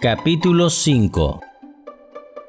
[0.00, 1.40] Capítulo 5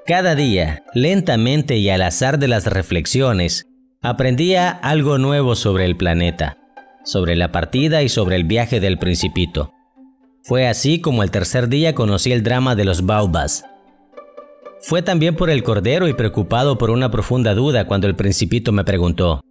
[0.05, 3.67] Cada día, lentamente y al azar de las reflexiones,
[4.01, 6.57] aprendía algo nuevo sobre el planeta,
[7.05, 9.71] sobre la partida y sobre el viaje del principito.
[10.43, 13.63] Fue así como el tercer día conocí el drama de los baobas.
[14.81, 18.83] Fue también por el cordero y preocupado por una profunda duda cuando el principito me
[18.83, 19.41] preguntó,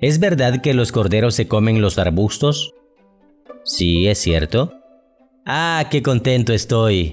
[0.00, 2.72] ¿Es verdad que los corderos se comen los arbustos?
[3.64, 4.75] Sí, es cierto.
[5.48, 7.12] Ah, qué contento estoy.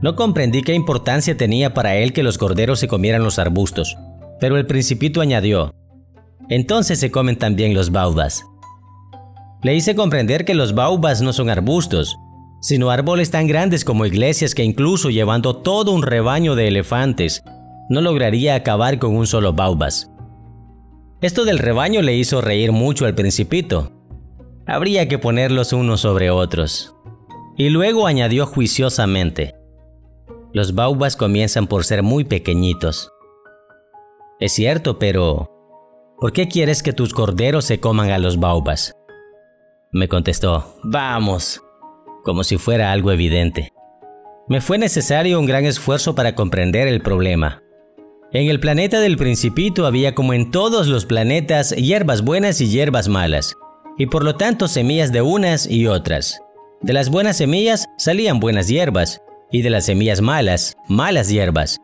[0.00, 3.96] No comprendí qué importancia tenía para él que los corderos se comieran los arbustos,
[4.38, 5.74] pero el principito añadió,
[6.48, 8.44] entonces se comen también los baubas.
[9.64, 12.16] Le hice comprender que los baubas no son arbustos,
[12.60, 17.42] sino árboles tan grandes como iglesias que incluso llevando todo un rebaño de elefantes,
[17.88, 20.08] no lograría acabar con un solo baubas.
[21.20, 23.90] Esto del rebaño le hizo reír mucho al principito.
[24.68, 26.93] Habría que ponerlos unos sobre otros.
[27.56, 29.54] Y luego añadió juiciosamente,
[30.52, 33.12] los baubas comienzan por ser muy pequeñitos.
[34.40, 35.50] Es cierto, pero
[36.20, 38.94] ¿por qué quieres que tus corderos se coman a los baubas?
[39.92, 41.62] Me contestó, vamos,
[42.24, 43.72] como si fuera algo evidente.
[44.48, 47.62] Me fue necesario un gran esfuerzo para comprender el problema.
[48.32, 53.06] En el planeta del principito había como en todos los planetas hierbas buenas y hierbas
[53.08, 53.54] malas,
[53.96, 56.40] y por lo tanto semillas de unas y otras.
[56.82, 61.78] De las buenas semillas salían buenas hierbas, y de las semillas malas, malas hierbas.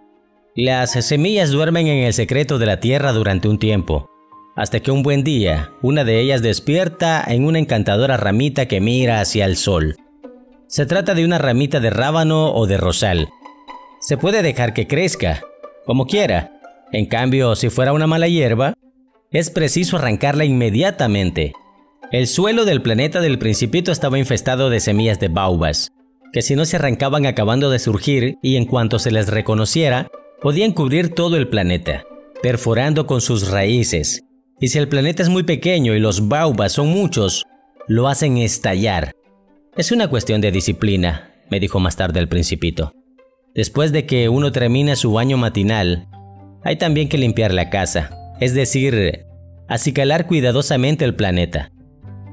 [0.57, 4.11] Las semillas duermen en el secreto de la tierra durante un tiempo,
[4.57, 9.21] hasta que un buen día una de ellas despierta en una encantadora ramita que mira
[9.21, 9.97] hacia el sol.
[10.67, 13.29] Se trata de una ramita de rábano o de rosal.
[14.01, 15.43] Se puede dejar que crezca,
[15.87, 16.61] como quiera.
[16.93, 18.75] En cambio, si fuera una mala hierba,
[19.31, 21.55] es preciso arrancarla inmediatamente.
[22.13, 25.93] El suelo del planeta del Principito estaba infestado de semillas de baubas,
[26.33, 30.09] que si no se arrancaban acabando de surgir y en cuanto se les reconociera,
[30.43, 32.03] podían cubrir todo el planeta,
[32.43, 34.25] perforando con sus raíces.
[34.59, 37.47] Y si el planeta es muy pequeño y los baubas son muchos,
[37.87, 39.13] lo hacen estallar.
[39.77, 42.93] Es una cuestión de disciplina, me dijo más tarde el Principito.
[43.55, 46.09] Después de que uno termina su baño matinal,
[46.65, 49.27] hay también que limpiar la casa, es decir,
[49.69, 51.71] acicalar cuidadosamente el planeta.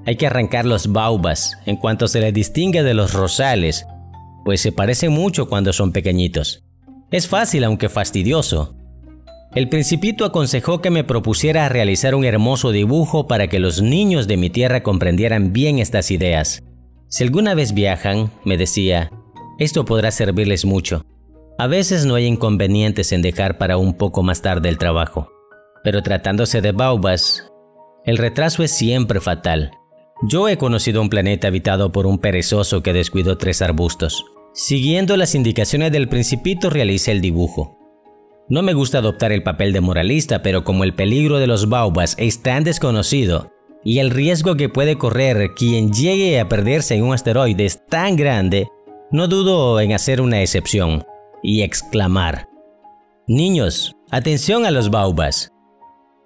[0.08, 3.86] Hay que arrancar los baubas en cuanto se les distingue de los rosales,
[4.46, 6.64] pues se parecen mucho cuando son pequeñitos.
[7.12, 8.74] Es fácil aunque fastidioso.
[9.54, 14.38] El principito aconsejó que me propusiera realizar un hermoso dibujo para que los niños de
[14.38, 16.64] mi tierra comprendieran bien estas ideas.
[17.10, 19.12] Si alguna vez viajan, me decía,
[19.60, 21.06] esto podrá servirles mucho.
[21.58, 25.30] A veces no hay inconvenientes en dejar para un poco más tarde el trabajo,
[25.84, 27.52] pero tratándose de baubas,
[28.06, 29.72] el retraso es siempre fatal.
[30.24, 34.26] Yo he conocido un planeta habitado por un perezoso que descuidó tres arbustos.
[34.54, 37.78] Siguiendo las indicaciones del principito realicé el dibujo.
[38.50, 42.16] No me gusta adoptar el papel de moralista, pero como el peligro de los baubas
[42.18, 43.52] es tan desconocido
[43.84, 48.16] y el riesgo que puede correr quien llegue a perderse en un asteroide es tan
[48.16, 48.68] grande,
[49.12, 51.06] no dudo en hacer una excepción
[51.44, 52.50] y exclamar,
[53.28, 55.52] Niños, atención a los baubas.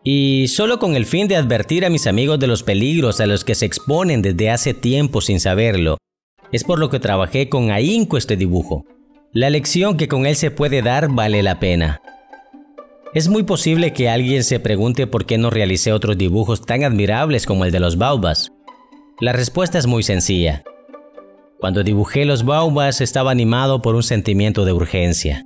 [0.04, 3.46] Y solo con el fin de advertir a mis amigos de los peligros a los
[3.46, 5.98] que se exponen desde hace tiempo sin saberlo,
[6.52, 8.86] es por lo que trabajé con ahínco este dibujo.
[9.32, 12.02] La lección que con él se puede dar vale la pena.
[13.14, 17.46] Es muy posible que alguien se pregunte por qué no realicé otros dibujos tan admirables
[17.46, 18.52] como el de los baubas.
[19.20, 20.64] La respuesta es muy sencilla.
[21.60, 25.46] Cuando dibujé los baubas estaba animado por un sentimiento de urgencia.